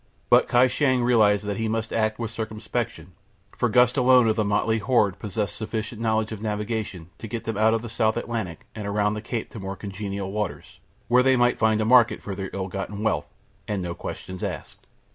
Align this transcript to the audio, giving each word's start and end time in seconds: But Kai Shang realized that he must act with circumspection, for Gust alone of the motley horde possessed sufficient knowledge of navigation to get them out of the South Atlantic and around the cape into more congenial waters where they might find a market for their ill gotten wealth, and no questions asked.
But 0.31 0.47
Kai 0.47 0.65
Shang 0.65 1.03
realized 1.03 1.45
that 1.45 1.57
he 1.57 1.67
must 1.67 1.93
act 1.93 2.17
with 2.17 2.31
circumspection, 2.31 3.11
for 3.55 3.69
Gust 3.69 3.97
alone 3.97 4.27
of 4.27 4.35
the 4.35 4.43
motley 4.43 4.79
horde 4.79 5.19
possessed 5.19 5.55
sufficient 5.55 6.01
knowledge 6.01 6.31
of 6.31 6.41
navigation 6.41 7.11
to 7.19 7.27
get 7.27 7.43
them 7.43 7.55
out 7.55 7.75
of 7.75 7.83
the 7.83 7.87
South 7.87 8.17
Atlantic 8.17 8.65
and 8.73 8.87
around 8.87 9.13
the 9.13 9.21
cape 9.21 9.49
into 9.49 9.59
more 9.59 9.75
congenial 9.75 10.31
waters 10.31 10.79
where 11.07 11.21
they 11.21 11.35
might 11.35 11.59
find 11.59 11.79
a 11.81 11.85
market 11.85 12.23
for 12.23 12.33
their 12.33 12.49
ill 12.51 12.67
gotten 12.67 13.03
wealth, 13.03 13.31
and 13.67 13.83
no 13.83 13.93
questions 13.93 14.41
asked. 14.43 14.87